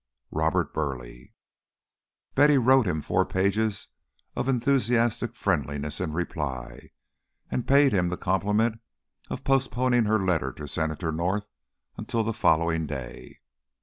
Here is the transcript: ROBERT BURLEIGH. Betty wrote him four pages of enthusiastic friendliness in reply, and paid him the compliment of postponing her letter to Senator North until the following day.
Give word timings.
ROBERT 0.31 0.73
BURLEIGH. 0.73 1.35
Betty 2.33 2.57
wrote 2.57 2.87
him 2.87 3.03
four 3.03 3.23
pages 3.23 3.89
of 4.35 4.49
enthusiastic 4.49 5.35
friendliness 5.35 6.01
in 6.01 6.11
reply, 6.11 6.89
and 7.51 7.67
paid 7.67 7.93
him 7.93 8.09
the 8.09 8.17
compliment 8.17 8.81
of 9.29 9.43
postponing 9.43 10.05
her 10.05 10.17
letter 10.25 10.51
to 10.53 10.67
Senator 10.67 11.11
North 11.11 11.45
until 11.99 12.23
the 12.23 12.33
following 12.33 12.87
day. 12.87 13.41